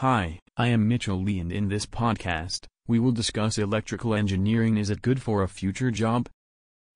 [0.00, 4.88] Hi, I am Mitchell Lee and in this podcast, we will discuss electrical engineering is
[4.88, 6.26] it good for a future job?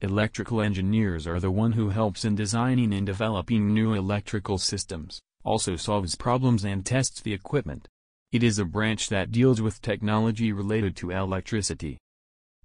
[0.01, 5.77] Electrical engineers are the one who helps in designing and developing new electrical systems, also
[5.77, 7.87] solves problems and tests the equipment.
[8.33, 11.99] It is a branch that deals with technology related to electricity.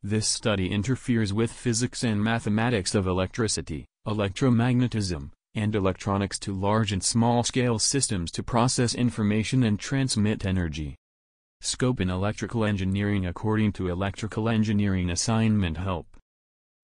[0.01, 7.03] This study interferes with physics and mathematics of electricity, electromagnetism, and electronics to large and
[7.03, 10.95] small-scale systems to process information and transmit energy.
[11.61, 16.07] Scope in electrical engineering according to electrical engineering assignment help.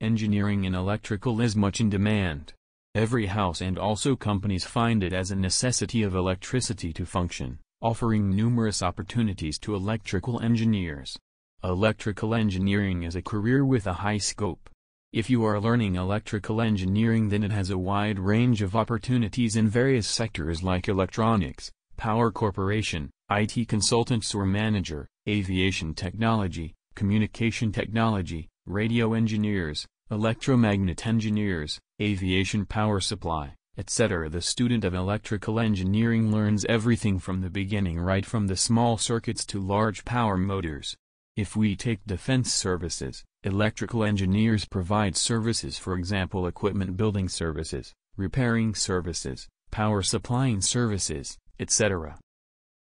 [0.01, 2.51] Engineering in electrical is much in demand.
[2.93, 8.35] Every house and also companies find it as a necessity of electricity to function, offering
[8.35, 11.17] numerous opportunities to electrical engineers.
[11.63, 14.69] Electrical engineering is a career with a high scope.
[15.13, 19.69] If you are learning electrical engineering then it has a wide range of opportunities in
[19.69, 29.13] various sectors like electronics, power corporation, IT consultants or manager, aviation technology, communication technology, radio
[29.13, 34.29] engineers, electromagnet engineers, aviation power supply, etc.
[34.29, 39.45] The student of electrical engineering learns everything from the beginning right from the small circuits
[39.47, 40.95] to large power motors.
[41.35, 48.73] If we take defense services, electrical engineers provide services for example equipment building services, repairing
[48.73, 52.17] services, power supplying services, etc.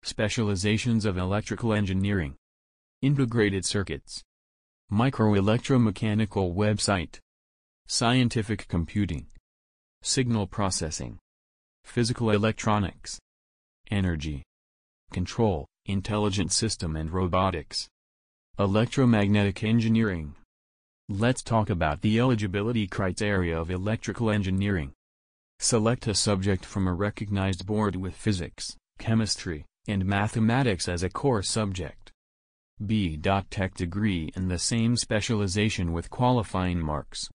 [0.04, 2.36] Specializations of electrical engineering.
[3.02, 4.24] Integrated circuits.
[4.90, 7.20] Microelectromechanical website.
[7.86, 9.28] Scientific computing.
[10.02, 11.20] Signal processing.
[11.84, 13.20] Physical electronics.
[13.92, 14.44] Energy.
[15.12, 17.90] Control, intelligent system and robotics.
[18.58, 20.36] Electromagnetic engineering.
[21.10, 24.94] Let's talk about the eligibility criteria of electrical engineering.
[25.60, 31.44] Select a subject from a recognized board with physics, chemistry, and mathematics as a core
[31.44, 32.10] subject.
[32.86, 33.20] B.
[33.50, 37.30] Tech degree in the same specialization with qualifying marks.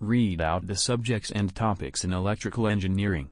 [0.00, 3.28] Read out the subjects and topics in electrical engineering.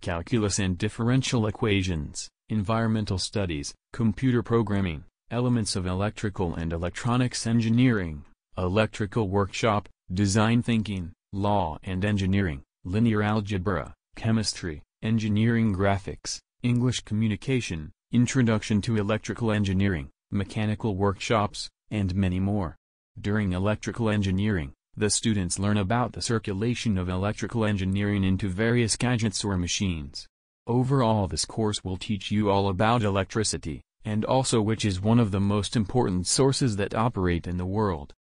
[0.00, 8.24] Calculus and differential equations, environmental studies, computer programming, Elements of Electrical and Electronics Engineering,
[8.58, 18.80] Electrical Workshop, Design Thinking, Law and Engineering, Linear Algebra, Chemistry, Engineering Graphics, English Communication, Introduction
[18.80, 22.76] to Electrical Engineering, Mechanical Workshops, and many more.
[23.20, 29.44] During electrical engineering, the students learn about the circulation of electrical engineering into various gadgets
[29.44, 30.26] or machines.
[30.66, 35.30] Overall this course will teach you all about electricity, and also which is one of
[35.30, 38.14] the most important sources that operate in the world.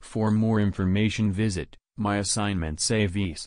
[0.00, 3.34] For more information visit, my assignment saves